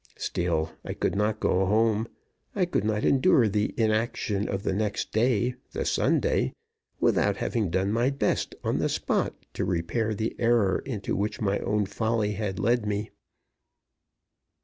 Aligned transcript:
Still, 0.17 0.71
I 0.83 0.93
could 0.93 1.13
not 1.15 1.39
go 1.39 1.63
home. 1.67 2.07
I 2.55 2.65
could 2.65 2.83
not 2.83 3.05
endure 3.05 3.47
the 3.47 3.75
inaction 3.77 4.47
of 4.49 4.63
the 4.63 4.73
next 4.73 5.11
day, 5.11 5.53
the 5.73 5.85
Sunday, 5.85 6.53
without 6.99 7.37
having 7.37 7.69
done 7.69 7.91
my 7.91 8.09
best 8.09 8.55
on 8.63 8.79
the 8.79 8.89
spot 8.89 9.35
to 9.53 9.63
repair 9.63 10.15
the 10.15 10.35
error 10.39 10.79
into 10.87 11.15
which 11.15 11.39
my 11.39 11.59
own 11.59 11.85
folly 11.85 12.31
had 12.31 12.57
led 12.57 12.87
me. 12.87 13.11